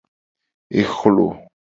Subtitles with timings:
[0.79, 1.27] Ehlo.